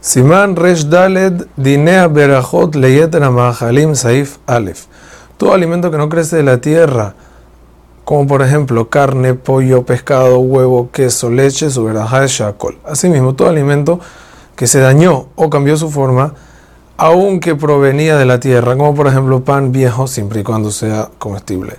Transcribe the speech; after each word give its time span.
Simán 0.00 0.56
Resh 0.56 0.88
Daled 0.88 1.46
Dinea 1.58 2.08
Berajot 2.08 2.74
Leyetra 2.74 3.30
Mahalim 3.30 3.94
Saif 3.94 4.38
Alef. 4.46 4.86
Todo 5.36 5.52
alimento 5.52 5.90
que 5.90 5.98
no 5.98 6.08
crece 6.08 6.36
de 6.36 6.42
la 6.42 6.58
tierra, 6.58 7.14
como 8.06 8.26
por 8.26 8.40
ejemplo 8.40 8.88
carne, 8.88 9.34
pollo, 9.34 9.84
pescado, 9.84 10.38
huevo, 10.38 10.90
queso, 10.90 11.28
leche, 11.28 11.68
su 11.68 11.84
verajá 11.84 12.24
es 12.24 12.30
shakol. 12.30 12.78
Asimismo, 12.84 13.34
todo 13.34 13.50
alimento 13.50 14.00
que 14.56 14.66
se 14.66 14.80
dañó 14.80 15.28
o 15.36 15.50
cambió 15.50 15.76
su 15.76 15.90
forma, 15.90 16.32
aunque 16.96 17.54
provenía 17.54 18.16
de 18.16 18.24
la 18.24 18.40
tierra, 18.40 18.76
como 18.78 18.94
por 18.94 19.06
ejemplo 19.06 19.44
pan 19.44 19.70
viejo, 19.70 20.06
siempre 20.06 20.40
y 20.40 20.44
cuando 20.44 20.70
sea 20.70 21.10
comestible. 21.18 21.76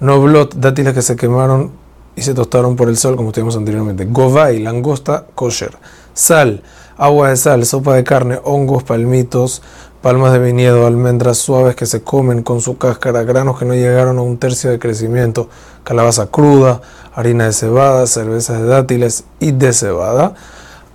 Noblot, 0.00 0.56
dátiles 0.56 0.92
que 0.92 1.02
se 1.02 1.14
quemaron 1.14 1.70
y 2.16 2.22
se 2.22 2.34
tostaron 2.34 2.74
por 2.74 2.88
el 2.88 2.96
sol, 2.96 3.14
como 3.14 3.28
estuvimos 3.28 3.56
anteriormente. 3.56 4.06
Govai, 4.06 4.58
langosta, 4.58 5.26
kosher. 5.36 5.76
Sal, 6.14 6.62
agua 7.00 7.30
de 7.30 7.36
sal, 7.38 7.64
sopa 7.64 7.94
de 7.94 8.04
carne, 8.04 8.38
hongos, 8.44 8.82
palmitos, 8.82 9.62
palmas 10.02 10.34
de 10.34 10.38
viñedo, 10.38 10.86
almendras 10.86 11.38
suaves 11.38 11.74
que 11.74 11.86
se 11.86 12.02
comen 12.02 12.42
con 12.42 12.60
su 12.60 12.76
cáscara, 12.76 13.22
granos 13.22 13.58
que 13.58 13.64
no 13.64 13.72
llegaron 13.72 14.18
a 14.18 14.20
un 14.20 14.36
tercio 14.36 14.70
de 14.70 14.78
crecimiento, 14.78 15.48
calabaza 15.82 16.26
cruda, 16.26 16.82
harina 17.14 17.46
de 17.46 17.54
cebada, 17.54 18.06
cervezas 18.06 18.60
de 18.60 18.66
dátiles 18.66 19.24
y 19.40 19.52
de 19.52 19.72
cebada, 19.72 20.34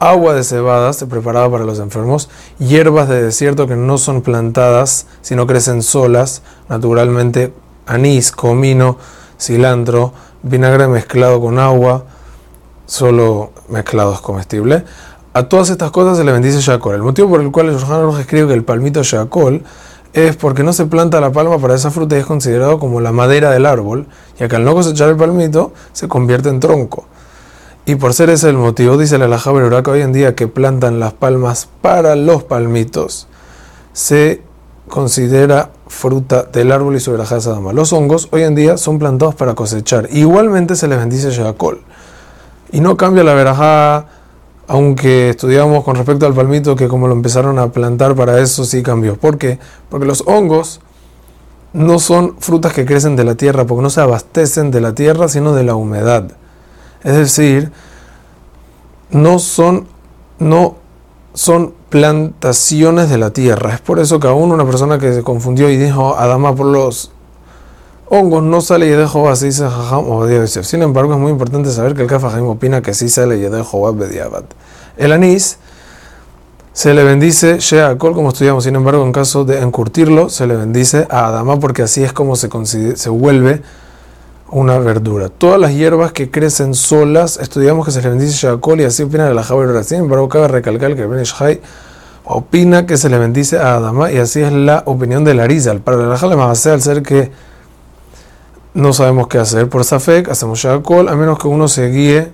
agua 0.00 0.34
de 0.34 0.42
cebada 0.42 0.92
se 0.92 1.06
preparaba 1.06 1.52
para 1.52 1.64
los 1.64 1.78
enfermos, 1.78 2.28
hierbas 2.58 3.08
de 3.08 3.22
desierto 3.22 3.68
que 3.68 3.76
no 3.76 3.96
son 3.96 4.22
plantadas, 4.22 5.06
sino 5.20 5.46
crecen 5.46 5.82
solas, 5.82 6.42
naturalmente 6.68 7.54
anís, 7.86 8.32
comino, 8.32 8.98
cilantro, 9.38 10.12
vinagre 10.42 10.88
mezclado 10.88 11.40
con 11.40 11.60
agua, 11.60 12.06
solo 12.86 13.52
mezclado 13.68 14.14
es 14.14 14.20
comestible, 14.20 14.84
a 15.34 15.42
todas 15.44 15.70
estas 15.70 15.90
cosas 15.90 16.18
se 16.18 16.24
le 16.24 16.32
bendice 16.32 16.60
Shakol. 16.60 16.94
El 16.94 17.02
motivo 17.02 17.30
por 17.30 17.40
el 17.40 17.50
cual 17.50 17.68
el 17.68 17.76
Shulchan 17.76 18.20
escribe 18.20 18.48
que 18.48 18.54
el 18.54 18.64
palmito 18.64 19.02
Shakol 19.02 19.62
es 20.12 20.36
porque 20.36 20.62
no 20.62 20.72
se 20.72 20.86
planta 20.86 21.20
la 21.20 21.32
palma 21.32 21.58
para 21.58 21.74
esa 21.74 21.90
fruta 21.90 22.16
y 22.16 22.20
es 22.20 22.26
considerado 22.26 22.78
como 22.78 23.00
la 23.00 23.12
madera 23.12 23.50
del 23.50 23.64
árbol, 23.64 24.06
y 24.38 24.46
que 24.46 24.56
al 24.56 24.64
no 24.64 24.74
cosechar 24.74 25.08
el 25.08 25.16
palmito 25.16 25.72
se 25.92 26.06
convierte 26.06 26.50
en 26.50 26.60
tronco. 26.60 27.06
Y 27.86 27.94
por 27.96 28.14
ser 28.14 28.30
ese 28.30 28.48
el 28.48 28.56
motivo, 28.56 28.96
dice 28.96 29.18
la 29.18 29.26
Laja 29.26 29.50
que 29.82 29.90
hoy 29.90 30.02
en 30.02 30.12
día 30.12 30.34
que 30.34 30.48
plantan 30.48 31.00
las 31.00 31.14
palmas 31.14 31.68
para 31.80 32.14
los 32.14 32.44
palmitos, 32.44 33.26
se 33.92 34.42
considera 34.88 35.70
fruta 35.88 36.44
del 36.44 36.70
árbol 36.70 36.94
y 36.96 37.00
su 37.00 37.10
verajá 37.10 37.38
dama. 37.40 37.72
Los 37.72 37.92
hongos 37.92 38.28
hoy 38.30 38.42
en 38.42 38.54
día 38.54 38.76
son 38.76 38.98
plantados 38.98 39.34
para 39.34 39.54
cosechar. 39.54 40.08
Igualmente 40.12 40.76
se 40.76 40.86
les 40.86 40.98
bendice 40.98 41.30
Shakol. 41.30 41.80
Y 42.70 42.80
no 42.80 42.96
cambia 42.96 43.24
la 43.24 43.34
verajá 43.34 44.06
aunque 44.72 45.28
estudiamos 45.28 45.84
con 45.84 45.96
respecto 45.96 46.24
al 46.24 46.32
palmito 46.32 46.76
que 46.76 46.88
como 46.88 47.06
lo 47.06 47.12
empezaron 47.12 47.58
a 47.58 47.72
plantar 47.72 48.14
para 48.14 48.40
eso 48.40 48.64
sí 48.64 48.82
cambió. 48.82 49.16
¿Por 49.16 49.36
qué? 49.36 49.58
Porque 49.90 50.06
los 50.06 50.24
hongos 50.26 50.80
no 51.74 51.98
son 51.98 52.36
frutas 52.38 52.72
que 52.72 52.86
crecen 52.86 53.14
de 53.14 53.24
la 53.24 53.34
tierra, 53.34 53.66
porque 53.66 53.82
no 53.82 53.90
se 53.90 54.00
abastecen 54.00 54.70
de 54.70 54.80
la 54.80 54.94
tierra, 54.94 55.28
sino 55.28 55.52
de 55.52 55.64
la 55.64 55.74
humedad. 55.74 56.24
Es 57.04 57.14
decir, 57.14 57.70
no 59.10 59.38
son, 59.40 59.88
no 60.38 60.76
son 61.34 61.74
plantaciones 61.90 63.10
de 63.10 63.18
la 63.18 63.28
tierra. 63.28 63.74
Es 63.74 63.80
por 63.82 63.98
eso 63.98 64.20
que 64.20 64.28
aún 64.28 64.52
una 64.52 64.64
persona 64.64 64.98
que 64.98 65.12
se 65.12 65.22
confundió 65.22 65.68
y 65.68 65.76
dijo, 65.76 66.16
Adama 66.16 66.54
por 66.54 66.64
los 66.64 67.12
hongos 68.14 68.42
no 68.42 68.60
sale 68.60 68.86
y 68.86 68.90
dejo 68.90 69.30
así 69.30 69.46
dice 69.46 69.62
Jajam 69.62 70.04
o 70.06 70.28
Yosef. 70.28 70.66
Sin 70.66 70.82
embargo, 70.82 71.14
es 71.14 71.18
muy 71.18 71.32
importante 71.32 71.70
saber 71.70 71.94
que 71.94 72.02
el 72.02 72.08
Kafajim 72.08 72.46
opina 72.46 72.82
que 72.82 72.92
sí 72.92 73.08
sale 73.08 73.38
y 73.38 73.40
dejo 73.40 73.90
Bediabat. 73.94 74.44
El 74.98 75.12
anís 75.12 75.56
se 76.74 76.92
le 76.92 77.04
bendice 77.04 77.58
Sheakol, 77.58 78.12
como 78.12 78.28
estudiamos. 78.28 78.64
Sin 78.64 78.76
embargo, 78.76 79.02
en 79.06 79.12
caso 79.12 79.44
de 79.44 79.60
encurtirlo, 79.60 80.28
se 80.28 80.46
le 80.46 80.56
bendice 80.56 81.06
a 81.08 81.28
Adama 81.28 81.58
porque 81.58 81.82
así 81.82 82.04
es 82.04 82.12
como 82.12 82.36
se, 82.36 82.50
se 82.96 83.08
vuelve 83.08 83.62
una 84.50 84.78
verdura. 84.78 85.30
Todas 85.30 85.58
las 85.58 85.72
hierbas 85.72 86.12
que 86.12 86.30
crecen 86.30 86.74
solas, 86.74 87.38
estudiamos 87.38 87.86
que 87.86 87.92
se 87.92 88.02
le 88.02 88.10
bendice 88.10 88.32
Sheakol 88.32 88.82
y 88.82 88.84
así 88.84 89.04
opina 89.04 89.32
la 89.32 89.42
Javier 89.42 89.82
Sin 89.84 90.00
embargo, 90.00 90.28
cabe 90.28 90.48
recalcar 90.48 90.94
que 90.94 91.00
el 91.00 91.08
Benishai 91.08 91.62
opina 92.24 92.84
que 92.84 92.98
se 92.98 93.08
le 93.08 93.16
bendice 93.16 93.58
a 93.58 93.76
Adama 93.76 94.12
y 94.12 94.18
así 94.18 94.42
es 94.42 94.52
la 94.52 94.82
opinión 94.84 95.24
de 95.24 95.32
Larizal. 95.32 95.80
Para 95.80 95.96
la 95.96 96.18
Jale 96.18 96.36
más 96.36 96.66
al 96.66 96.82
ser 96.82 97.02
que 97.02 97.51
no 98.74 98.92
sabemos 98.92 99.28
qué 99.28 99.38
hacer. 99.38 99.68
Por 99.68 99.84
Safek 99.84 100.28
hacemos 100.28 100.58
Shakol, 100.58 101.08
a 101.08 101.16
menos 101.16 101.38
que 101.38 101.48
uno 101.48 101.68
se 101.68 101.88
guíe 101.90 102.32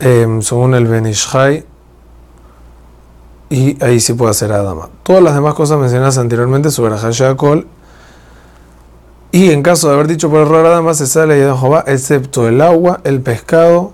em, 0.00 0.42
según 0.42 0.74
el 0.74 0.86
Benishai 0.86 1.64
y 3.50 3.82
ahí 3.84 4.00
sí 4.00 4.14
puede 4.14 4.30
hacer 4.30 4.52
Adama. 4.52 4.88
Todas 5.02 5.22
las 5.22 5.34
demás 5.34 5.54
cosas 5.54 5.78
mencionadas 5.78 6.18
anteriormente 6.18 6.70
sobre 6.70 6.96
Shakol 6.96 7.66
y 9.34 9.50
en 9.50 9.62
caso 9.62 9.88
de 9.88 9.94
haber 9.94 10.06
dicho 10.06 10.30
por 10.30 10.42
error 10.42 10.64
Adama 10.64 10.94
se 10.94 11.06
sale 11.06 11.34
de 11.34 11.56
Jehová, 11.56 11.82
excepto 11.88 12.46
el 12.46 12.60
agua, 12.60 13.00
el 13.02 13.20
pescado, 13.20 13.92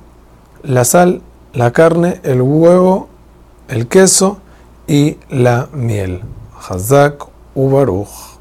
la 0.62 0.84
sal, 0.84 1.22
la 1.54 1.72
carne, 1.72 2.20
el 2.24 2.42
huevo, 2.42 3.08
el 3.68 3.88
queso 3.88 4.38
y 4.86 5.16
la 5.30 5.68
miel. 5.72 6.22
Hazak 6.68 7.26
Ubaruch. 7.54 8.39